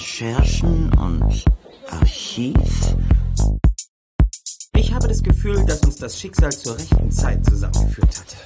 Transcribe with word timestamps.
Recherchen 0.00 0.90
und 0.94 1.44
Archiv. 1.90 2.56
Ich 4.74 4.94
habe 4.94 5.06
das 5.06 5.22
Gefühl, 5.22 5.62
dass 5.66 5.80
uns 5.80 5.96
das 5.96 6.18
Schicksal 6.18 6.50
zur 6.50 6.78
rechten 6.78 7.10
Zeit 7.10 7.44
zusammengeführt 7.44 8.16
hat. 8.16 8.36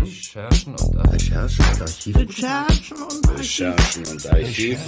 Recherchen 0.00 0.76
und 0.76 0.96
Archiv. 0.96 1.34
Recherchen 1.34 1.64
und 1.72 1.82
Archiv. 1.82 2.16
Recherchen 2.16 2.96
und 3.02 3.26
Archiv. 3.26 3.36
Recherchen 3.36 4.06
und 4.06 4.26
Archiv. 4.26 4.78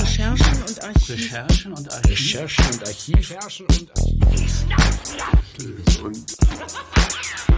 Recherchen 0.00 0.62
und 0.64 0.82
Archiv. 0.82 1.10
Recherchen 1.10 1.72
und 1.74 1.92
Archiv. 1.92 2.10
Recherchen 2.10 2.64
und 2.66 2.82
Archiv. 2.82 3.30
Recherchen 3.30 3.66
und 3.66 3.90
Archiv. 3.96 4.66
Fällt 6.00 7.49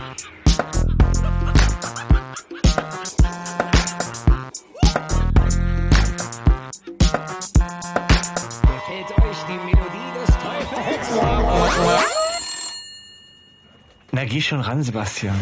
Geh 14.42 14.48
schon 14.48 14.60
ran, 14.60 14.82
Sebastian. 14.82 15.38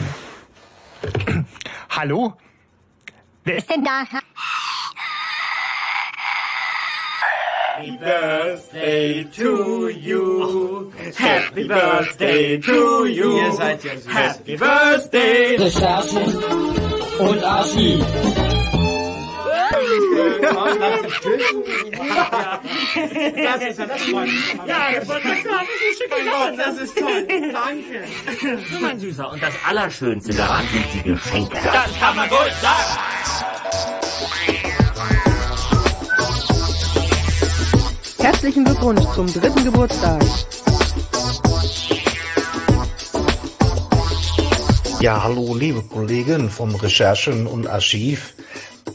Hallo? 1.89 2.35
Wer 3.45 3.57
ist 3.57 3.71
denn 3.71 3.83
da? 3.83 4.05
Happy 7.79 7.97
birthday 7.97 9.25
to 9.25 9.89
you. 9.89 10.93
Happy 11.17 11.65
birthday 11.67 12.59
to 12.61 13.07
you. 13.07 13.39
Ihr 13.39 13.53
seid 13.55 13.85
ja 13.85 13.97
süß. 13.97 14.15
Happy 14.15 14.57
birthday. 14.59 15.57
Recherchen 15.57 16.37
und 17.21 17.43
Archiv. 17.43 18.05
Das 23.37 23.63
ist 23.63 23.79
ja 23.79 23.87
das 23.87 24.03
freut. 24.03 24.29
Ja, 24.67 24.93
das 24.95 25.09
wollte 25.09 25.29
ich 25.29 25.43
sagen. 25.43 25.69
Das 26.57 26.79
ist 26.79 26.97
toll. 26.97 27.27
Danke. 27.53 28.05
So, 28.73 28.81
mein 28.81 28.99
Süßer, 28.99 29.31
und 29.31 29.43
das 29.43 29.55
Allerschönste 29.67 30.35
daran 30.35 30.65
sind 30.73 30.87
die 30.95 31.03
Geschenke. 31.11 31.59
Das 31.65 31.99
kann 31.99 32.17
man 32.17 32.31
wohl 32.31 32.51
sagen. 32.61 32.99
Herzlichen 38.19 38.65
Glückwunsch 38.65 39.03
zum 39.15 39.27
dritten 39.33 39.65
Geburtstag. 39.65 40.23
Ja, 45.01 45.23
hallo 45.23 45.55
liebe 45.55 45.83
Kollegen 45.83 46.51
vom 46.51 46.75
Recherchen 46.75 47.47
und 47.47 47.67
Archiv. 47.67 48.35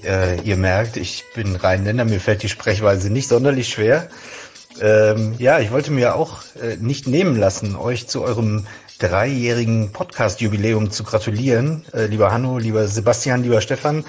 Äh, 0.05 0.41
ihr 0.41 0.57
merkt, 0.57 0.97
ich 0.97 1.23
bin 1.33 1.55
Rheinländer, 1.55 2.05
mir 2.05 2.19
fällt 2.19 2.43
die 2.43 2.49
Sprechweise 2.49 3.09
nicht 3.09 3.27
sonderlich 3.27 3.69
schwer. 3.69 4.07
Ähm, 4.81 5.35
ja, 5.37 5.59
ich 5.59 5.71
wollte 5.71 5.91
mir 5.91 6.15
auch 6.15 6.43
äh, 6.61 6.75
nicht 6.77 7.07
nehmen 7.07 7.37
lassen, 7.37 7.75
euch 7.75 8.07
zu 8.07 8.23
eurem 8.23 8.67
dreijährigen 8.99 9.91
Podcast-Jubiläum 9.91 10.91
zu 10.91 11.03
gratulieren. 11.03 11.85
Äh, 11.93 12.05
lieber 12.05 12.31
Hanno, 12.31 12.57
lieber 12.57 12.87
Sebastian, 12.87 13.43
lieber 13.43 13.61
Stefan, 13.61 14.05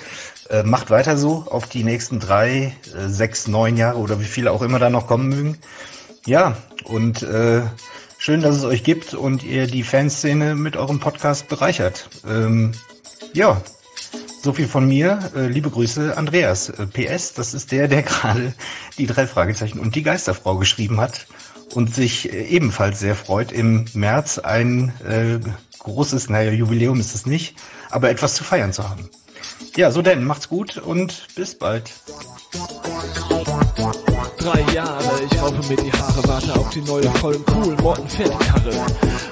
äh, 0.50 0.62
macht 0.62 0.90
weiter 0.90 1.16
so 1.16 1.46
auf 1.50 1.66
die 1.66 1.84
nächsten 1.84 2.20
drei, 2.20 2.76
äh, 2.94 3.08
sechs, 3.08 3.48
neun 3.48 3.76
Jahre 3.76 3.98
oder 3.98 4.20
wie 4.20 4.24
viele 4.24 4.52
auch 4.52 4.62
immer 4.62 4.78
da 4.78 4.90
noch 4.90 5.06
kommen 5.06 5.28
mögen. 5.28 5.58
Ja, 6.24 6.56
und 6.84 7.22
äh, 7.22 7.62
schön, 8.18 8.42
dass 8.42 8.56
es 8.56 8.64
euch 8.64 8.84
gibt 8.84 9.14
und 9.14 9.44
ihr 9.44 9.66
die 9.66 9.82
Fanszene 9.82 10.54
mit 10.54 10.76
eurem 10.76 11.00
Podcast 11.00 11.48
bereichert. 11.48 12.08
Ähm, 12.28 12.72
ja, 13.32 13.60
so 14.46 14.52
viel 14.52 14.68
von 14.68 14.86
mir. 14.86 15.18
Äh, 15.34 15.48
liebe 15.48 15.70
Grüße, 15.70 16.16
Andreas. 16.16 16.68
Äh, 16.68 16.86
PS, 16.86 17.34
das 17.34 17.52
ist 17.52 17.72
der, 17.72 17.88
der 17.88 18.02
gerade 18.04 18.54
die 18.96 19.06
drei 19.06 19.26
Fragezeichen 19.26 19.80
und 19.80 19.96
die 19.96 20.04
Geisterfrau 20.04 20.56
geschrieben 20.56 21.00
hat 21.00 21.26
und 21.74 21.92
sich 21.92 22.32
äh, 22.32 22.44
ebenfalls 22.44 23.00
sehr 23.00 23.16
freut, 23.16 23.50
im 23.50 23.86
März 23.92 24.38
ein 24.38 24.92
äh, 25.04 25.40
großes, 25.80 26.30
naja, 26.30 26.52
Jubiläum 26.52 27.00
ist 27.00 27.14
es 27.14 27.26
nicht, 27.26 27.56
aber 27.90 28.08
etwas 28.08 28.36
zu 28.36 28.44
feiern 28.44 28.72
zu 28.72 28.88
haben. 28.88 29.10
Ja, 29.74 29.90
so 29.90 30.00
denn, 30.00 30.24
macht's 30.24 30.48
gut 30.48 30.78
und 30.78 31.26
bis 31.34 31.58
bald. 31.58 31.90
Drei 34.38 34.60
Jahre, 34.72 35.22
ich 35.28 35.42
raufe 35.42 35.68
mir 35.68 35.76
die 35.76 35.92
Haare, 35.92 36.28
warte 36.28 36.54
auf 36.54 36.70
die 36.70 36.82
neue, 36.82 37.10
vollen, 37.14 37.44
coolen 37.46 37.76
Morten-Fertigkarre. 37.82 38.86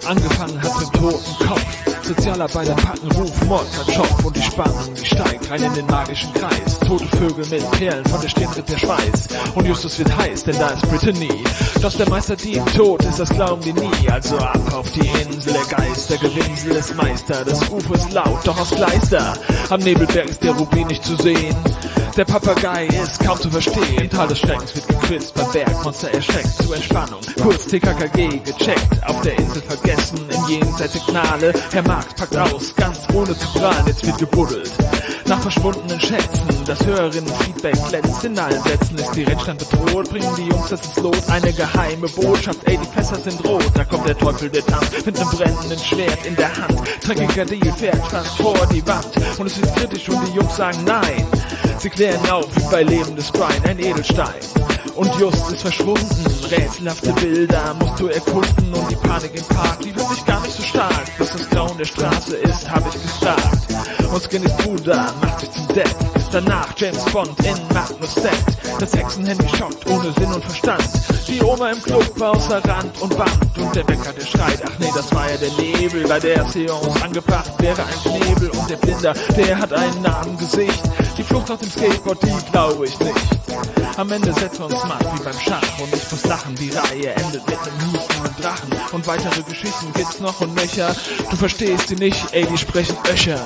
Angefangen 0.06 0.60
hat 0.60 0.80
mit 0.80 0.92
toten 0.92 1.46
Kopf. 1.46 1.93
Sozialarbeiter 2.04 2.74
packen 2.74 3.10
Ruf, 3.12 3.44
Mord, 3.46 3.66
Schopf 3.92 4.24
und 4.24 4.36
die 4.36 4.42
Spannung, 4.42 4.94
die 4.94 5.06
steigt 5.06 5.50
rein 5.50 5.62
in 5.62 5.72
den 5.74 5.86
magischen 5.86 6.32
Kreis. 6.34 6.78
Tote 6.86 7.06
Vögel 7.16 7.46
mit 7.46 7.70
Perlen, 7.72 8.04
von 8.04 8.20
der 8.20 8.28
Stirn 8.28 8.52
tritt 8.52 8.68
der 8.68 8.78
Schweiß. 8.78 9.28
Und 9.54 9.66
Justus 9.66 9.98
wird 9.98 10.14
heiß, 10.14 10.44
denn 10.44 10.58
da 10.58 10.68
ist 10.68 10.88
Brittany. 10.88 11.44
Doch 11.80 11.94
der 11.94 12.08
Meister 12.10 12.36
Dieb 12.36 12.62
tot 12.74 13.02
ist, 13.04 13.18
das 13.18 13.30
glauben 13.30 13.62
die 13.62 13.72
nie. 13.72 14.08
Also 14.10 14.36
ab 14.36 14.60
auf 14.74 14.90
die 14.92 15.08
Insel 15.22 15.54
der 15.54 15.78
Geister, 15.78 16.16
Gewinsel 16.18 16.72
ist 16.72 16.94
Meister. 16.94 17.44
Das 17.44 17.68
Ufer 17.70 17.94
ist 17.94 18.12
laut, 18.12 18.40
doch 18.44 18.58
aus 18.60 18.70
Gleister. 18.70 19.32
Am 19.70 19.80
Nebelberg 19.80 20.28
ist 20.28 20.42
der 20.42 20.52
Rubin 20.52 20.86
nicht 20.88 21.04
zu 21.04 21.16
sehen. 21.16 21.56
Der 22.16 22.24
Papagei 22.24 22.86
ist 22.86 23.18
kaum 23.18 23.40
zu 23.40 23.50
verstehen. 23.50 24.08
Tal 24.08 24.28
des 24.28 24.38
Schreckens 24.38 24.72
wird 24.76 24.86
gequizt, 24.86 25.34
beim 25.34 25.50
Bergmonster 25.50 26.12
erschreckt. 26.12 26.62
Zur 26.62 26.76
Entspannung. 26.76 27.20
Kurz 27.42 27.66
TKKG 27.66 28.38
gecheckt, 28.38 29.04
auf 29.04 29.20
der 29.22 29.36
Insel 29.36 29.62
vergessen, 29.62 30.18
im 30.28 30.48
Jenseits 30.48 30.92
der 30.92 31.02
Gnade. 31.08 31.52
Herr 31.72 31.82
Marx 31.82 32.14
packt 32.14 32.36
aus, 32.36 32.72
ganz 32.76 33.00
ohne 33.12 33.36
zu 33.36 33.48
prahlen, 33.58 33.84
jetzt 33.88 34.06
wird 34.06 34.18
gebuddelt. 34.18 34.70
Nach 35.26 35.40
verschwundenen 35.40 36.00
Schätzen, 36.00 36.46
das 36.66 36.84
Hörerinnen-Feedback 36.86 37.76
glänzt. 37.88 38.24
In 38.24 38.38
allen 38.38 38.62
Sätzen, 38.62 38.96
ist 38.98 39.12
die 39.16 39.24
Rennstand 39.24 39.58
bedroht, 39.58 40.10
bringen 40.10 40.34
die 40.36 40.46
Jungs 40.46 40.68
das 40.68 40.84
ins 40.84 40.96
Lot, 40.96 41.28
eine 41.30 41.52
geheime 41.52 42.08
Botschaft, 42.08 42.60
ey, 42.66 42.78
die 42.78 42.96
Fässer 42.96 43.16
sind 43.16 43.42
rot, 43.44 43.70
da 43.74 43.84
kommt 43.84 44.06
der 44.06 44.18
Teufel 44.18 44.50
der 44.50 44.64
Tank, 44.64 44.84
mit 45.04 45.18
nem 45.18 45.28
brennenden 45.28 45.78
Schwert 45.78 46.26
in 46.26 46.36
der 46.36 46.54
Hand, 46.54 46.78
dreckiger 47.02 47.44
Deal 47.46 47.72
fährt 47.76 48.06
fast 48.06 48.36
vor 48.36 48.66
die 48.72 48.86
Wand, 48.86 49.08
und 49.38 49.46
es 49.46 49.60
wird 49.60 49.74
kritisch 49.76 50.08
und 50.10 50.28
die 50.28 50.36
Jungs 50.36 50.56
sagen 50.56 50.84
nein, 50.84 51.26
sie 51.84 51.90
klären 51.90 52.30
auf 52.30 52.46
wie 52.56 52.70
bei 52.70 52.82
lebendes 52.82 53.30
Brian, 53.30 53.62
ein 53.68 53.78
Edelstein. 53.78 54.40
Und 54.94 55.14
Just 55.20 55.52
ist 55.52 55.60
verschwunden, 55.60 56.24
rätselhafte 56.50 57.12
Bilder 57.12 57.74
musst 57.78 58.00
du 58.00 58.06
erkunden 58.08 58.72
und 58.72 58.90
die 58.90 58.96
Panik 58.96 59.34
im 59.34 59.44
Park, 59.44 59.80
die 59.80 59.94
wird 59.94 60.08
sich 60.08 60.24
gar 60.24 60.40
nicht 60.40 60.56
so 60.56 60.62
stark. 60.62 61.04
Bis 61.18 61.30
das 61.32 61.50
Grauen 61.50 61.76
der 61.76 61.84
Straße 61.84 62.36
ist, 62.36 62.70
hab 62.70 62.86
ich 62.88 63.02
gefragt. 63.02 64.03
Und 64.14 64.22
Skinny's 64.22 64.56
Bruder 64.58 65.12
macht 65.20 65.40
sich 65.40 65.50
zum 65.50 65.66
Depp. 65.74 65.92
Danach 66.30 66.68
James 66.76 67.04
Bond 67.06 67.36
in 67.40 67.74
Magnus 67.74 68.14
Set. 68.14 68.30
Das 68.78 68.92
Hexenhandy 68.94 69.48
schockt 69.56 69.84
ohne 69.90 70.12
Sinn 70.12 70.32
und 70.32 70.44
Verstand. 70.44 70.84
Die 71.26 71.42
Oma 71.42 71.70
im 71.72 71.82
Club 71.82 72.08
war 72.20 72.30
außer 72.30 72.64
Rand 72.64 72.96
und 73.00 73.18
Band. 73.18 73.58
Und 73.58 73.74
der 73.74 73.82
Bäcker, 73.82 74.12
der 74.12 74.24
schreit, 74.24 74.62
ach 74.64 74.78
nee, 74.78 74.90
das 74.94 75.12
war 75.12 75.28
ja 75.28 75.36
der 75.36 75.50
Nebel. 75.54 76.06
Bei 76.06 76.20
der 76.20 76.48
Seance 76.48 77.02
angebracht 77.02 77.50
wäre 77.58 77.82
ein 77.82 78.20
Knebel. 78.20 78.50
Und 78.50 78.70
der 78.70 78.76
Blinder, 78.76 79.14
der 79.36 79.58
hat 79.58 79.72
einen 79.72 80.02
Namengesicht. 80.02 80.80
Die 81.18 81.24
Flucht 81.24 81.50
auf 81.50 81.58
dem 81.58 81.70
Skateboard, 81.70 82.22
die 82.22 82.52
glaube 82.52 82.86
ich 82.86 82.96
nicht. 83.00 83.16
Am 83.96 84.12
Ende 84.12 84.28
wir 84.28 84.64
uns 84.64 84.84
matt 84.84 85.04
wie 85.12 85.24
beim 85.24 85.40
Schach 85.40 85.78
und 85.80 85.92
ich 85.92 86.12
muss 86.12 86.24
lachen. 86.26 86.54
Die 86.54 86.70
Reihe 86.70 87.14
endet 87.14 87.44
mit 87.48 87.58
einem 87.58 87.92
hustenden 87.92 88.36
Drachen. 88.40 88.70
Und 88.92 89.06
weitere 89.08 89.42
Geschichten 89.42 89.92
gibt's 89.92 90.20
noch 90.20 90.40
und 90.40 90.54
nöcher. 90.54 90.94
Du 91.30 91.36
verstehst 91.36 91.88
sie 91.88 91.96
nicht, 91.96 92.24
ey, 92.30 92.46
die 92.46 92.58
sprechen 92.58 92.96
Öcher. 93.12 93.40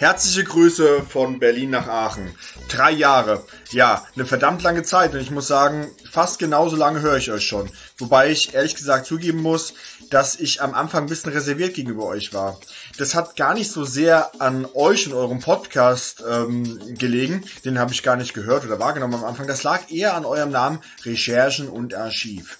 Herzliche 0.00 0.44
Grüße 0.44 1.02
von 1.02 1.40
Berlin 1.40 1.70
nach 1.70 1.88
Aachen. 1.88 2.32
Drei 2.68 2.92
Jahre. 2.92 3.44
Ja, 3.72 4.06
eine 4.14 4.26
verdammt 4.26 4.62
lange 4.62 4.84
Zeit 4.84 5.12
und 5.12 5.18
ich 5.18 5.32
muss 5.32 5.48
sagen, 5.48 5.90
fast 6.08 6.38
genauso 6.38 6.76
lange 6.76 7.00
höre 7.00 7.16
ich 7.16 7.32
euch 7.32 7.44
schon. 7.44 7.68
Wobei 7.96 8.30
ich 8.30 8.54
ehrlich 8.54 8.76
gesagt 8.76 9.06
zugeben 9.06 9.42
muss, 9.42 9.74
dass 10.08 10.38
ich 10.38 10.62
am 10.62 10.74
Anfang 10.74 11.02
ein 11.02 11.08
bisschen 11.08 11.32
reserviert 11.32 11.74
gegenüber 11.74 12.04
euch 12.04 12.32
war. 12.32 12.60
Das 12.96 13.16
hat 13.16 13.34
gar 13.34 13.54
nicht 13.54 13.72
so 13.72 13.84
sehr 13.84 14.30
an 14.40 14.68
euch 14.72 15.08
und 15.08 15.14
eurem 15.14 15.40
Podcast 15.40 16.22
ähm, 16.30 16.94
gelegen. 16.96 17.42
Den 17.64 17.80
habe 17.80 17.92
ich 17.92 18.04
gar 18.04 18.14
nicht 18.14 18.34
gehört 18.34 18.64
oder 18.64 18.78
wahrgenommen 18.78 19.14
am 19.14 19.24
Anfang. 19.24 19.48
Das 19.48 19.64
lag 19.64 19.90
eher 19.90 20.14
an 20.14 20.24
eurem 20.24 20.52
Namen 20.52 20.78
Recherchen 21.04 21.68
und 21.68 21.94
Archiv. 21.94 22.58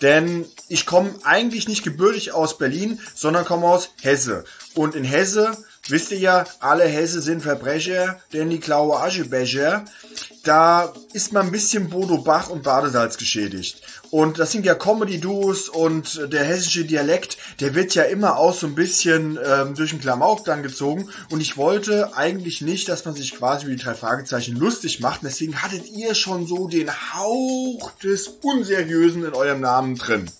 Denn 0.00 0.46
ich 0.68 0.86
komme 0.86 1.12
eigentlich 1.24 1.68
nicht 1.68 1.82
gebürtig 1.82 2.32
aus 2.32 2.56
Berlin, 2.56 3.00
sondern 3.14 3.44
komme 3.44 3.66
aus 3.66 3.90
Hesse. 4.00 4.44
Und 4.74 4.94
in 4.94 5.04
Hesse, 5.04 5.58
wisst 5.90 6.12
ihr 6.12 6.18
ja, 6.18 6.44
alle 6.60 6.84
Hesse 6.84 7.20
sind 7.20 7.42
Verbrecher, 7.42 8.20
denn 8.32 8.50
die 8.50 8.60
klaue 8.60 8.98
Aschebecher. 8.98 9.84
Da 10.44 10.92
ist 11.12 11.32
man 11.32 11.46
ein 11.46 11.52
bisschen 11.52 11.90
Bodo 11.90 12.18
Bach 12.18 12.48
und 12.48 12.62
Badesalz 12.62 13.18
geschädigt. 13.18 13.82
Und 14.10 14.38
das 14.38 14.50
sind 14.50 14.64
ja 14.64 14.74
Comedy-Duos 14.74 15.68
und 15.68 16.32
der 16.32 16.44
hessische 16.44 16.84
Dialekt, 16.84 17.36
der 17.60 17.74
wird 17.74 17.94
ja 17.94 18.04
immer 18.04 18.38
auch 18.38 18.54
so 18.54 18.66
ein 18.66 18.74
bisschen 18.74 19.38
ähm, 19.44 19.74
durch 19.74 19.90
den 19.90 20.00
Klamauk 20.00 20.44
dann 20.44 20.62
gezogen. 20.62 21.08
Und 21.30 21.40
ich 21.40 21.56
wollte 21.56 22.16
eigentlich 22.16 22.60
nicht, 22.60 22.88
dass 22.88 23.04
man 23.04 23.14
sich 23.14 23.36
quasi 23.36 23.66
wie 23.66 23.76
die 23.76 23.82
drei 23.82 23.94
Fragezeichen 23.94 24.56
lustig 24.56 25.00
macht. 25.00 25.20
Deswegen 25.22 25.62
hattet 25.62 25.88
ihr 25.90 26.14
schon 26.14 26.46
so 26.46 26.66
den 26.66 26.90
Hauch 26.90 27.92
des 28.02 28.28
Unseriösen 28.42 29.24
in 29.24 29.34
eurem 29.34 29.60
Namen 29.60 29.96
drin. 29.96 30.30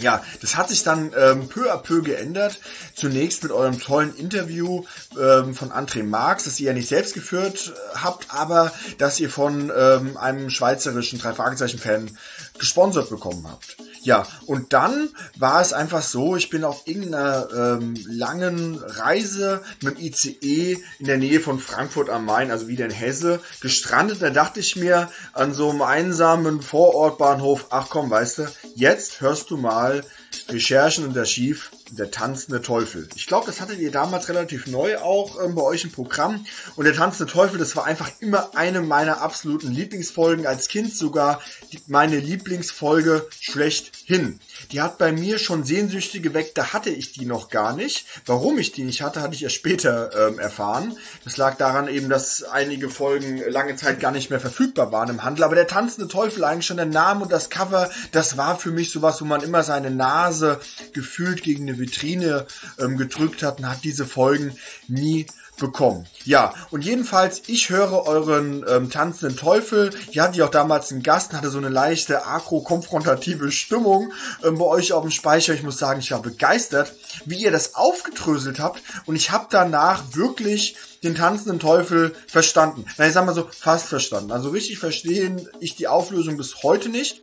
Ja, 0.00 0.22
das 0.40 0.56
hat 0.56 0.70
sich 0.70 0.82
dann 0.82 1.12
ähm, 1.16 1.48
peu 1.48 1.70
à 1.70 1.76
peu 1.76 2.02
geändert. 2.02 2.58
Zunächst 2.94 3.42
mit 3.42 3.52
eurem 3.52 3.78
tollen 3.78 4.16
Interview 4.16 4.84
ähm, 5.20 5.54
von 5.54 5.70
André 5.70 6.02
Marx, 6.02 6.44
das 6.44 6.58
ihr 6.58 6.68
ja 6.68 6.72
nicht 6.72 6.88
selbst 6.88 7.12
geführt 7.12 7.74
habt, 7.94 8.26
aber 8.30 8.72
das 8.98 9.20
ihr 9.20 9.28
von 9.28 9.70
ähm, 9.76 10.16
einem 10.16 10.48
schweizerischen 10.48 11.18
Drei-Fragezeichen-Fan 11.18 12.16
gesponsert 12.60 13.10
bekommen 13.10 13.44
habt. 13.48 13.76
Ja, 14.02 14.26
und 14.46 14.72
dann 14.72 15.10
war 15.36 15.60
es 15.60 15.72
einfach 15.72 16.02
so, 16.02 16.36
ich 16.36 16.48
bin 16.48 16.64
auf 16.64 16.86
irgendeiner 16.86 17.48
ähm, 17.52 17.94
langen 18.08 18.78
Reise 18.78 19.62
mit 19.82 19.98
dem 19.98 20.04
ICE 20.04 20.78
in 20.98 21.06
der 21.06 21.18
Nähe 21.18 21.40
von 21.40 21.58
Frankfurt 21.58 22.08
am 22.08 22.24
Main, 22.24 22.50
also 22.50 22.68
wieder 22.68 22.86
in 22.86 22.92
Hesse, 22.92 23.40
gestrandet. 23.60 24.22
Da 24.22 24.30
dachte 24.30 24.60
ich 24.60 24.76
mir 24.76 25.10
an 25.32 25.52
so 25.52 25.68
einem 25.68 25.82
einsamen 25.82 26.62
Vorortbahnhof, 26.62 27.66
ach 27.70 27.88
komm, 27.90 28.08
weißt 28.10 28.38
du, 28.38 28.48
jetzt 28.74 29.20
hörst 29.20 29.50
du 29.50 29.56
mal 29.58 30.02
Recherchen 30.52 31.04
und 31.04 31.16
Archiv, 31.16 31.70
der 31.90 32.10
tanzende 32.10 32.62
Teufel. 32.62 33.08
Ich 33.14 33.26
glaube, 33.26 33.46
das 33.46 33.60
hattet 33.60 33.78
ihr 33.78 33.90
damals 33.90 34.28
relativ 34.28 34.66
neu 34.66 34.98
auch 34.98 35.42
ähm, 35.42 35.54
bei 35.54 35.62
euch 35.62 35.84
im 35.84 35.92
Programm. 35.92 36.44
Und 36.76 36.84
der 36.84 36.94
tanzende 36.94 37.32
Teufel, 37.32 37.58
das 37.58 37.76
war 37.76 37.84
einfach 37.84 38.10
immer 38.20 38.54
eine 38.54 38.80
meiner 38.80 39.20
absoluten 39.20 39.70
Lieblingsfolgen. 39.70 40.46
Als 40.46 40.68
Kind 40.68 40.94
sogar 40.94 41.40
die, 41.72 41.80
meine 41.86 42.18
Lieblingsfolge 42.18 43.26
schlechthin. 43.40 44.40
Die 44.72 44.80
hat 44.80 44.98
bei 44.98 45.10
mir 45.10 45.38
schon 45.38 45.64
Sehnsüchte 45.64 46.20
geweckt, 46.20 46.56
da 46.56 46.72
hatte 46.72 46.90
ich 46.90 47.12
die 47.12 47.26
noch 47.26 47.48
gar 47.48 47.74
nicht. 47.74 48.06
Warum 48.26 48.58
ich 48.58 48.72
die 48.72 48.84
nicht 48.84 49.02
hatte, 49.02 49.20
hatte 49.20 49.34
ich 49.34 49.42
erst 49.42 49.56
später 49.56 50.28
ähm, 50.28 50.38
erfahren. 50.38 50.96
Das 51.24 51.36
lag 51.36 51.56
daran 51.56 51.88
eben, 51.88 52.08
dass 52.08 52.44
einige 52.44 52.88
Folgen 52.88 53.42
lange 53.48 53.76
Zeit 53.76 53.98
gar 53.98 54.12
nicht 54.12 54.30
mehr 54.30 54.40
verfügbar 54.40 54.92
waren 54.92 55.10
im 55.10 55.24
Handel. 55.24 55.44
Aber 55.44 55.56
der 55.56 55.66
tanzende 55.66 56.08
Teufel, 56.08 56.44
eigentlich 56.44 56.66
schon 56.66 56.76
der 56.76 56.86
Name 56.86 57.22
und 57.22 57.32
das 57.32 57.50
Cover, 57.50 57.90
das 58.12 58.36
war 58.36 58.58
für 58.58 58.70
mich 58.70 58.90
sowas, 58.90 59.20
wo 59.20 59.24
man 59.24 59.42
immer 59.42 59.64
seine 59.64 59.90
Nase 59.90 60.60
gefühlt 60.92 61.42
gegen 61.42 61.68
eine 61.68 61.78
Vitrine 61.78 62.46
ähm, 62.78 62.96
gedrückt 62.96 63.42
hat 63.42 63.58
und 63.58 63.68
hat 63.68 63.82
diese 63.82 64.06
Folgen 64.06 64.56
nie 64.86 65.26
bekommen. 65.60 66.06
Ja, 66.24 66.52
und 66.70 66.84
jedenfalls, 66.84 67.42
ich 67.46 67.70
höre 67.70 68.06
euren 68.06 68.64
ähm, 68.68 68.90
tanzenden 68.90 69.36
Teufel. 69.36 69.90
Hier 70.10 70.24
hatte 70.24 70.34
ich 70.34 70.42
auch 70.42 70.50
damals 70.50 70.90
einen 70.90 71.04
Gast, 71.04 71.32
hatte 71.32 71.50
so 71.50 71.58
eine 71.58 71.68
leichte 71.68 72.26
agro-konfrontative 72.26 73.52
Stimmung 73.52 74.12
ähm, 74.42 74.58
bei 74.58 74.64
euch 74.64 74.92
auf 74.92 75.02
dem 75.02 75.12
Speicher. 75.12 75.54
Ich 75.54 75.62
muss 75.62 75.78
sagen, 75.78 76.00
ich 76.00 76.10
war 76.10 76.20
begeistert, 76.20 76.92
wie 77.24 77.42
ihr 77.44 77.52
das 77.52 77.76
aufgedröselt 77.76 78.58
habt. 78.58 78.82
Und 79.06 79.14
ich 79.14 79.30
habe 79.30 79.46
danach 79.50 80.02
wirklich 80.14 80.76
den 81.02 81.14
tanzenden 81.14 81.60
Teufel 81.60 82.14
verstanden. 82.26 82.84
Na, 82.98 83.06
ich 83.06 83.12
sag 83.12 83.24
mal 83.24 83.34
so, 83.34 83.48
fast 83.50 83.86
verstanden. 83.86 84.32
Also 84.32 84.50
richtig 84.50 84.78
verstehen 84.78 85.48
ich 85.60 85.76
die 85.76 85.88
Auflösung 85.88 86.36
bis 86.36 86.62
heute 86.62 86.88
nicht. 86.88 87.22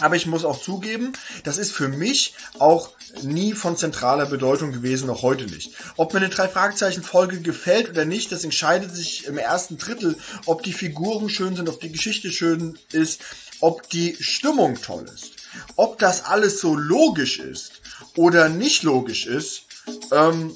Aber 0.00 0.16
ich 0.16 0.26
muss 0.26 0.44
auch 0.44 0.60
zugeben, 0.60 1.12
das 1.44 1.58
ist 1.58 1.72
für 1.72 1.88
mich 1.88 2.34
auch 2.58 2.90
nie 3.22 3.52
von 3.52 3.76
zentraler 3.76 4.26
Bedeutung 4.26 4.72
gewesen, 4.72 5.06
noch 5.06 5.22
heute 5.22 5.44
nicht. 5.44 5.72
Ob 5.96 6.12
mir 6.12 6.20
eine 6.20 6.28
Drei-Fragezeichen-Folge 6.28 7.40
gefällt 7.40 7.90
oder 7.90 8.04
nicht, 8.04 8.32
das 8.32 8.44
entscheidet 8.44 8.94
sich 8.94 9.26
im 9.26 9.38
ersten 9.38 9.78
Drittel, 9.78 10.16
ob 10.44 10.62
die 10.62 10.72
Figuren 10.72 11.28
schön 11.28 11.56
sind, 11.56 11.68
ob 11.68 11.80
die 11.80 11.92
Geschichte 11.92 12.30
schön 12.30 12.78
ist, 12.92 13.22
ob 13.60 13.88
die 13.88 14.16
Stimmung 14.20 14.80
toll 14.80 15.06
ist. 15.12 15.32
Ob 15.76 15.98
das 15.98 16.24
alles 16.24 16.60
so 16.60 16.74
logisch 16.74 17.38
ist 17.38 17.80
oder 18.16 18.48
nicht 18.48 18.82
logisch 18.82 19.26
ist, 19.26 19.62
ähm, 20.12 20.54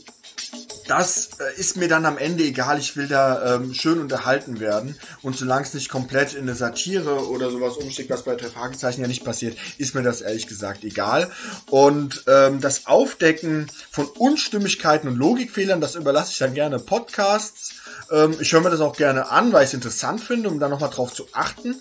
das 0.90 1.30
äh, 1.38 1.58
ist 1.60 1.76
mir 1.76 1.86
dann 1.86 2.04
am 2.04 2.18
Ende 2.18 2.42
egal. 2.42 2.78
Ich 2.80 2.96
will 2.96 3.06
da 3.06 3.54
ähm, 3.54 3.74
schön 3.74 4.00
unterhalten 4.00 4.58
werden. 4.58 4.96
Und 5.22 5.36
solange 5.36 5.62
es 5.62 5.72
nicht 5.72 5.88
komplett 5.88 6.34
in 6.34 6.42
eine 6.42 6.56
Satire 6.56 7.28
oder 7.28 7.50
sowas 7.50 7.76
umsteckt, 7.76 8.10
was 8.10 8.24
bei 8.24 8.34
drei 8.34 8.48
Fragezeichen 8.48 9.00
ja 9.00 9.06
nicht 9.06 9.24
passiert, 9.24 9.56
ist 9.78 9.94
mir 9.94 10.02
das 10.02 10.20
ehrlich 10.20 10.48
gesagt 10.48 10.82
egal. 10.82 11.30
Und 11.70 12.24
ähm, 12.26 12.60
das 12.60 12.86
Aufdecken 12.86 13.70
von 13.92 14.06
Unstimmigkeiten 14.06 15.08
und 15.08 15.16
Logikfehlern, 15.16 15.80
das 15.80 15.94
überlasse 15.94 16.32
ich 16.32 16.38
dann 16.38 16.54
gerne 16.54 16.80
Podcasts. 16.80 17.70
Ähm, 18.10 18.34
ich 18.40 18.52
höre 18.52 18.62
mir 18.62 18.70
das 18.70 18.80
auch 18.80 18.96
gerne 18.96 19.30
an, 19.30 19.52
weil 19.52 19.62
ich 19.62 19.68
es 19.68 19.74
interessant 19.74 20.20
finde, 20.20 20.48
um 20.48 20.58
da 20.58 20.68
nochmal 20.68 20.90
drauf 20.90 21.14
zu 21.14 21.28
achten. 21.32 21.80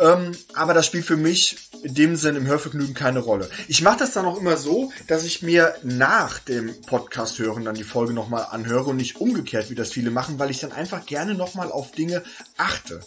Ähm, 0.00 0.32
aber 0.54 0.74
das 0.74 0.86
spielt 0.86 1.04
für 1.04 1.16
mich 1.16 1.56
in 1.82 1.94
dem 1.94 2.16
Sinn 2.16 2.36
im 2.36 2.46
Hörvergnügen 2.46 2.94
keine 2.94 3.20
Rolle. 3.20 3.48
Ich 3.68 3.82
mache 3.82 3.98
das 3.98 4.12
dann 4.12 4.26
auch 4.26 4.38
immer 4.38 4.56
so, 4.56 4.92
dass 5.06 5.24
ich 5.24 5.42
mir 5.42 5.74
nach 5.82 6.38
dem 6.38 6.80
Podcast 6.82 7.38
hören 7.38 7.64
dann 7.64 7.74
die 7.74 7.84
Folge 7.84 8.12
nochmal 8.12 8.46
anhöre 8.50 8.90
und 8.90 8.96
nicht 8.96 9.20
umgekehrt, 9.20 9.70
wie 9.70 9.74
das 9.74 9.92
viele 9.92 10.10
machen, 10.10 10.38
weil 10.38 10.50
ich 10.50 10.60
dann 10.60 10.72
einfach 10.72 11.06
gerne 11.06 11.34
nochmal 11.34 11.70
auf 11.70 11.92
Dinge 11.92 12.22
achte. 12.56 13.00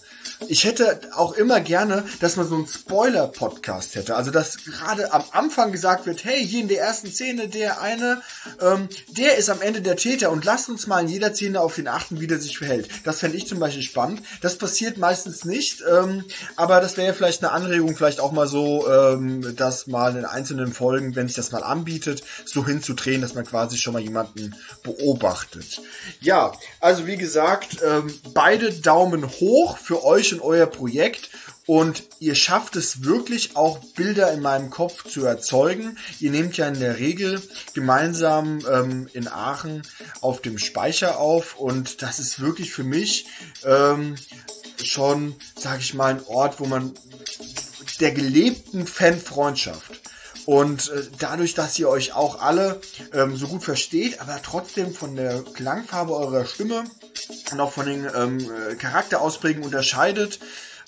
Ich 0.48 0.64
hätte 0.64 1.00
auch 1.14 1.34
immer 1.34 1.60
gerne, 1.60 2.04
dass 2.20 2.36
man 2.36 2.48
so 2.48 2.56
einen 2.56 2.68
Spoiler-Podcast 2.68 3.96
hätte. 3.96 4.16
Also, 4.16 4.32
dass 4.32 4.64
gerade 4.66 5.14
am 5.14 5.24
Anfang 5.32 5.72
gesagt 5.72 6.06
wird, 6.06 6.24
hey, 6.24 6.46
hier 6.46 6.62
in 6.62 6.68
der 6.68 6.80
ersten 6.80 7.12
Szene, 7.12 7.48
der 7.48 7.82
eine, 7.82 8.22
ähm, 8.60 8.90
der 9.10 9.38
ist 9.38 9.50
am 9.50 9.62
Ende 9.62 9.82
der 9.82 9.98
Täter 9.98 10.32
und 10.32 10.44
lasst 10.44 10.70
uns 10.70 10.88
mal 10.88 11.02
in 11.02 11.10
jeder 11.10 11.34
Szene 11.34 11.62
auf 11.62 11.78
ihn 11.78 11.88
achten, 11.88 12.20
wie 12.20 12.28
der 12.28 12.40
sich 12.40 12.58
verhält. 12.58 12.90
Das 13.04 13.20
fände 13.20 13.38
ich 13.38 13.48
zum 13.48 13.60
Beispiel 13.60 13.84
spannend. 13.84 14.24
Das 14.42 14.58
passiert 14.58 14.98
meistens 14.98 15.46
nicht, 15.46 15.84
ähm, 15.90 16.24
aber 16.56 16.81
das 16.82 16.98
wäre 16.98 17.14
vielleicht 17.14 17.44
eine 17.44 17.52
Anregung, 17.52 17.96
vielleicht 17.96 18.20
auch 18.20 18.32
mal 18.32 18.48
so, 18.48 18.88
ähm, 18.90 19.56
das 19.56 19.88
mal 19.88 20.16
in 20.16 20.26
einzelnen 20.26 20.74
Folgen, 20.74 21.16
wenn 21.16 21.28
sich 21.28 21.36
das 21.36 21.52
mal 21.52 21.64
anbietet, 21.64 22.24
so 22.46 22.66
hinzudrehen, 22.66 23.22
dass 23.22 23.36
man 23.36 23.46
quasi 23.46 23.78
schon 23.78 23.94
mal 23.94 24.02
jemanden 24.02 24.56
beobachtet. 24.84 25.82
Ja, 26.20 26.52
also 26.80 27.08
wie 27.08 27.18
gesagt, 27.18 27.78
ähm, 27.86 28.14
beide 28.34 28.74
Daumen 28.74 29.30
hoch 29.30 29.78
für 29.78 30.04
euch 30.04 30.34
und 30.34 30.42
euer 30.42 30.68
Projekt. 30.68 31.30
Und 31.68 32.04
ihr 32.20 32.36
schafft 32.36 32.76
es 32.76 33.04
wirklich 33.04 33.56
auch 33.56 33.80
Bilder 33.96 34.34
in 34.34 34.42
meinem 34.42 34.72
Kopf 34.72 35.08
zu 35.08 35.24
erzeugen. 35.26 35.98
Ihr 36.20 36.32
nehmt 36.32 36.58
ja 36.58 36.68
in 36.68 36.80
der 36.80 36.98
Regel 36.98 37.42
gemeinsam 37.74 38.60
ähm, 38.70 39.08
in 39.14 39.28
Aachen 39.28 39.84
auf 40.22 40.42
dem 40.42 40.58
Speicher 40.58 41.20
auf 41.20 41.56
und 41.56 42.02
das 42.02 42.20
ist 42.20 42.42
wirklich 42.42 42.74
für 42.74 42.84
mich 42.84 43.28
ähm, 43.64 44.16
schon, 44.88 45.36
sage 45.58 45.80
ich 45.80 45.94
mal, 45.94 46.16
ein 46.16 46.26
Ort, 46.28 46.60
wo 46.60 46.66
man 46.66 46.94
der 48.00 48.12
gelebten 48.12 48.88
Fanfreundschaft 48.88 50.02
und 50.46 50.90
äh, 50.90 51.04
dadurch, 51.20 51.54
dass 51.54 51.78
ihr 51.78 51.90
euch 51.90 52.14
auch 52.14 52.42
alle 52.42 52.82
ähm, 53.14 53.38
so 53.38 53.48
gut 53.48 53.64
versteht, 53.64 54.20
aber 54.22 54.40
trotzdem 54.42 54.94
von 54.94 55.16
der 55.16 55.44
Klangfarbe 55.44 56.16
eurer 56.16 56.46
Stimme 56.46 56.84
und 57.52 57.60
auch 57.60 57.72
von 57.72 57.86
den 57.86 58.08
ähm, 58.16 58.40
äh, 58.40 58.76
Charakterausprägungen 58.76 59.66
unterscheidet, 59.66 60.40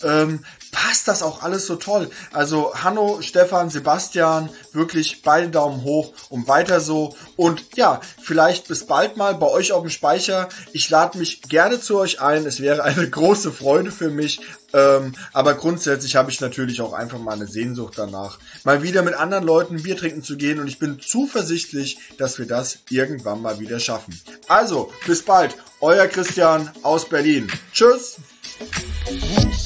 ähm, 0.03 0.43
passt 0.71 1.07
das 1.07 1.21
auch 1.21 1.43
alles 1.43 1.65
so 1.65 1.75
toll. 1.75 2.09
Also 2.31 2.73
Hanno, 2.75 3.21
Stefan, 3.21 3.69
Sebastian, 3.69 4.49
wirklich 4.73 5.21
beide 5.21 5.49
Daumen 5.49 5.83
hoch 5.83 6.13
und 6.29 6.47
weiter 6.47 6.81
so. 6.81 7.15
Und 7.35 7.63
ja, 7.75 8.01
vielleicht 8.21 8.67
bis 8.67 8.85
bald 8.85 9.15
mal 9.15 9.35
bei 9.35 9.47
euch 9.47 9.71
auf 9.71 9.81
dem 9.81 9.89
Speicher. 9.89 10.49
Ich 10.73 10.89
lade 10.89 11.17
mich 11.17 11.43
gerne 11.43 11.79
zu 11.79 11.97
euch 11.99 12.21
ein. 12.21 12.45
Es 12.45 12.59
wäre 12.59 12.83
eine 12.83 13.09
große 13.09 13.51
Freude 13.51 13.91
für 13.91 14.09
mich. 14.09 14.41
Ähm, 14.73 15.13
aber 15.33 15.53
grundsätzlich 15.53 16.15
habe 16.15 16.31
ich 16.31 16.41
natürlich 16.41 16.81
auch 16.81 16.93
einfach 16.93 17.19
mal 17.19 17.33
eine 17.33 17.45
Sehnsucht 17.45 17.93
danach, 17.95 18.39
mal 18.63 18.81
wieder 18.81 19.03
mit 19.03 19.13
anderen 19.13 19.43
Leuten 19.43 19.83
Bier 19.83 19.95
trinken 19.95 20.23
zu 20.23 20.35
gehen. 20.35 20.59
Und 20.59 20.67
ich 20.67 20.79
bin 20.79 20.99
zuversichtlich, 20.99 21.99
dass 22.17 22.39
wir 22.39 22.47
das 22.47 22.79
irgendwann 22.89 23.41
mal 23.41 23.59
wieder 23.59 23.79
schaffen. 23.79 24.19
Also, 24.47 24.91
bis 25.05 25.21
bald. 25.21 25.55
Euer 25.79 26.07
Christian 26.07 26.71
aus 26.81 27.07
Berlin. 27.07 27.51
Tschüss. 27.71 28.17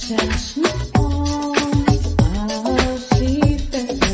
Recherchen 0.09 0.63
und 0.99 1.57
Archiv 2.21 3.69
des 3.71 3.87
Drei-Fragezeichen. 3.87 4.06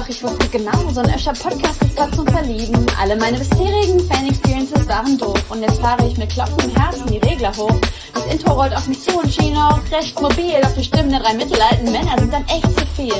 Doch 0.00 0.08
ich 0.08 0.22
wusste 0.22 0.48
genau, 0.48 0.72
so 0.94 1.00
ein 1.00 1.14
Öscher 1.14 1.32
Podcast 1.32 1.82
ist 1.82 1.98
da 1.98 2.10
zum 2.10 2.26
Verlieben. 2.26 2.86
Alle 2.98 3.16
meine 3.16 3.38
bisherigen 3.38 4.00
Fan-Experiences 4.08 4.88
waren 4.88 5.18
doof. 5.18 5.38
Und 5.50 5.60
jetzt 5.60 5.78
fahre 5.78 6.06
ich 6.06 6.16
mit 6.16 6.30
klopfendem 6.30 6.74
Herzen 6.74 7.06
die 7.08 7.18
Regler 7.18 7.54
hoch. 7.56 7.78
Das 8.14 8.24
Intro 8.26 8.52
rollt 8.52 8.74
auf 8.74 8.88
mich 8.88 9.00
zu 9.02 9.18
und 9.18 9.30
schien 9.30 9.54
auch 9.56 9.78
recht 9.92 10.18
mobil. 10.20 10.54
Doch 10.62 10.72
die 10.72 10.84
Stimmen 10.84 11.10
der 11.10 11.20
drei 11.20 11.34
mittelalten 11.34 11.92
Männer 11.92 12.18
sind 12.18 12.32
dann 12.32 12.46
echt 12.48 12.64
zu 12.64 12.86
viel. 12.96 13.12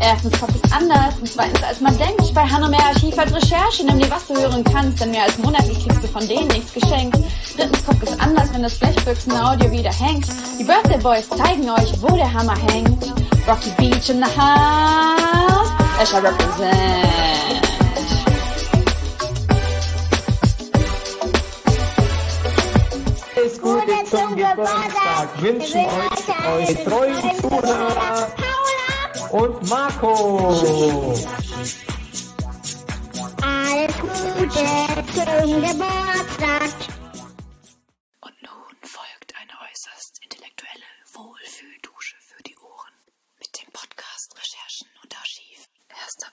Erstens 0.00 0.38
kommt 0.38 0.54
es 0.54 0.72
anders 0.72 1.14
und 1.20 1.28
zweitens 1.28 1.62
als 1.62 1.80
man 1.80 1.98
denkt. 1.98 2.32
Bei 2.32 2.42
Hanomer 2.42 2.78
Archiv 2.78 3.18
als 3.18 3.34
Recherche, 3.34 3.84
nimm 3.84 3.98
dir 3.98 4.10
was 4.10 4.26
du 4.28 4.34
hören 4.34 4.62
kannst, 4.62 5.00
denn 5.00 5.10
mehr 5.10 5.24
als 5.24 5.36
monatlich 5.38 5.84
kriegst 5.84 6.04
du 6.04 6.08
von 6.08 6.28
denen 6.28 6.48
nichts 6.48 6.72
geschenkt. 6.72 7.18
Drittens 7.56 7.84
kommt 7.84 8.02
es 8.04 8.20
anders, 8.20 8.52
wenn 8.52 8.62
das 8.62 8.78
Blechbüchsen-Audio 8.78 9.70
wieder 9.72 9.92
hängt. 9.92 10.26
Die 10.58 10.64
Birthday 10.64 10.98
Boys 10.98 11.28
zeigen 11.28 11.68
euch, 11.70 11.92
wo 12.00 12.14
der 12.14 12.32
Hammer 12.32 12.56
hängt. 12.72 13.19
Rocky 13.50 13.72
Beach 13.78 14.08
in 14.10 14.20
the 14.20 14.26
house, 14.26 15.70
Escher 15.98 16.22
represent. 16.22 17.10
Alles 23.36 23.60
Gute 23.60 24.04
zum 24.08 24.36
Geburtstag 24.36 25.42
wünschen 25.42 25.80
euch 25.80 26.28
eure 26.46 26.84
treuen 26.84 27.36
Zuhörer 27.40 28.28
und 29.32 29.68
Marco. 29.68 31.14
Alles 33.42 33.94
Gute 33.98 34.66
zum 35.14 35.60
Geburtstag. 35.60 36.70
Und 38.20 38.36
nun 38.42 38.76
folgt 38.82 39.34
eine 39.40 39.54
äußerst 39.68 40.20
intellektuelle 40.22 40.86
Wohlfühldusche 41.14 42.16
für 42.20 42.42
die 42.44 42.56
Ohren. 42.58 42.94
Mit 43.38 43.50
dem 43.58 43.72
Podcast 43.72 44.34
Recherchen 44.36 44.88
und 45.02 45.16
Archiv. 45.16 45.66
Erster 45.88 46.28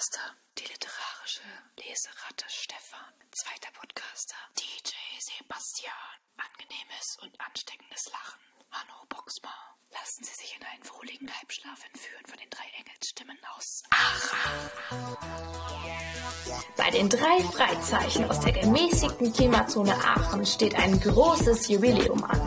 Podcaster, 0.00 0.34
die 0.56 0.64
literarische 0.64 1.42
Leseratte 1.76 2.46
Stefan. 2.48 3.12
Zweiter 3.32 3.70
Podcaster, 3.72 4.36
DJ 4.56 4.96
Sebastian. 5.18 5.92
Angenehmes 6.38 7.18
und 7.20 7.38
ansteckendes 7.38 8.10
Lachen. 8.10 8.40
Hanno 8.70 9.04
Boxmar. 9.10 9.76
Lassen 9.90 10.24
Sie 10.24 10.32
sich 10.32 10.56
in 10.56 10.64
einen 10.64 10.88
wohligen 10.88 11.30
Halbschlaf 11.30 11.84
entführen 11.84 12.24
von 12.24 12.38
den 12.38 12.48
drei 12.48 12.64
Engelsstimmen 12.78 13.38
aus 13.54 13.82
Aachen. 13.90 15.59
Bei 16.76 16.90
den 16.90 17.08
drei 17.08 17.40
Freizeichen 17.52 18.28
aus 18.30 18.40
der 18.40 18.52
gemäßigten 18.52 19.32
Klimazone 19.32 19.94
Aachen 19.94 20.44
steht 20.46 20.74
ein 20.76 20.98
großes 21.00 21.68
Jubiläum 21.68 22.24
an. 22.24 22.40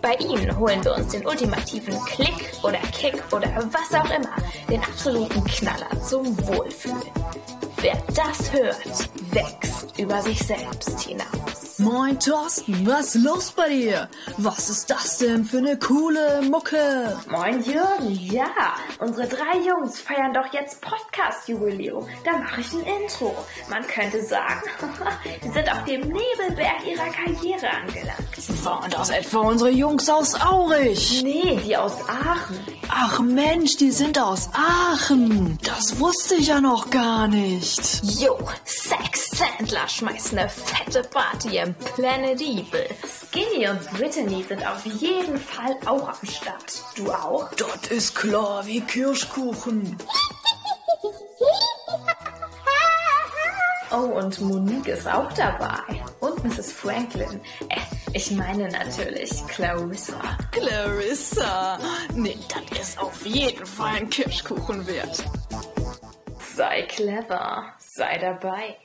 Bei 0.00 0.14
ihnen 0.14 0.58
holen 0.58 0.84
wir 0.84 0.94
uns 0.94 1.08
den 1.12 1.26
ultimativen 1.26 1.98
Klick 2.06 2.52
oder 2.62 2.78
Kick 2.92 3.22
oder 3.32 3.48
was 3.70 3.94
auch 3.98 4.10
immer, 4.10 4.34
den 4.68 4.82
absoluten 4.82 5.44
Knaller 5.44 6.00
zum 6.02 6.36
Wohlfühlen. 6.46 7.10
Wer 7.82 7.96
das 8.14 8.52
hört, 8.52 9.08
wächst 9.32 9.98
über 9.98 10.20
sich 10.20 10.38
selbst 10.38 11.00
hinaus. 11.00 11.78
Moin 11.78 12.20
Thorsten, 12.20 12.86
was 12.86 13.14
ist 13.14 13.24
los 13.24 13.52
bei 13.52 13.70
dir? 13.70 14.08
Was 14.36 14.68
ist 14.68 14.90
das 14.90 15.16
denn 15.16 15.46
für 15.46 15.58
eine 15.58 15.78
coole 15.78 16.42
Mucke? 16.42 17.18
Moin 17.30 17.62
Jürgen, 17.62 18.10
ja, 18.10 18.50
unsere 18.98 19.26
drei 19.26 19.58
Jungs 19.66 19.98
feiern 19.98 20.34
doch 20.34 20.52
jetzt 20.52 20.82
Podcast-Jubiläum. 20.82 22.06
Da 22.22 22.32
mache 22.32 22.60
ich 22.60 22.70
ein 22.74 22.84
Intro. 23.02 23.34
Man 23.70 23.86
könnte 23.86 24.22
sagen, 24.22 24.60
sie 25.42 25.48
sind 25.50 25.72
auf 25.72 25.82
dem 25.84 26.02
Nebelberg 26.02 26.86
ihrer 26.86 27.08
Karriere 27.08 27.70
angelangt. 27.70 28.64
Waren 28.64 28.90
das 28.90 29.08
etwa 29.08 29.38
unsere 29.38 29.70
Jungs 29.70 30.10
aus 30.10 30.38
Aurich? 30.38 31.22
Nee, 31.22 31.58
die 31.64 31.74
aus 31.78 31.94
Aachen. 32.06 32.58
Ach 32.92 33.20
Mensch, 33.20 33.76
die 33.76 33.92
sind 33.92 34.18
aus 34.18 34.50
Aachen. 34.52 35.58
Das 35.62 36.00
wusste 36.00 36.34
ich 36.34 36.48
ja 36.48 36.60
noch 36.60 36.90
gar 36.90 37.28
nicht. 37.28 38.02
Jo, 38.02 38.36
Sex 38.64 39.30
Sandler 39.30 39.86
schmeißt 39.88 40.32
eine 40.32 40.48
fette 40.48 41.02
Party 41.08 41.58
im 41.58 41.72
Planet 41.74 42.40
Evil. 42.40 42.86
Skinny 43.06 43.68
und 43.68 43.88
Brittany 43.92 44.42
sind 44.42 44.66
auf 44.66 44.84
jeden 44.84 45.38
Fall 45.38 45.76
auch 45.86 46.08
am 46.08 46.26
Start. 46.28 46.82
Du 46.96 47.10
auch? 47.12 47.48
Das 47.54 47.90
ist 47.90 48.14
klar 48.16 48.66
wie 48.66 48.80
Kirschkuchen. 48.80 49.96
Oh, 53.92 54.18
und 54.18 54.40
Monique 54.40 54.88
ist 54.88 55.06
auch 55.06 55.32
dabei. 55.32 55.78
Und 56.20 56.44
Mrs. 56.44 56.72
Franklin. 56.72 57.40
Äh, 57.68 57.80
ich 58.12 58.30
meine 58.32 58.68
natürlich 58.68 59.30
Clarissa. 59.48 60.20
Clarissa. 60.50 61.78
Nee, 62.14 62.36
das 62.48 62.80
ist 62.80 62.98
auf 62.98 63.24
jeden 63.26 63.66
Fall 63.66 63.96
ein 63.96 64.10
Kirschkuchen 64.10 64.86
wert. 64.86 65.24
Sei 66.56 66.82
clever. 66.82 67.74
Sei 67.78 68.18
dabei. 68.18 68.76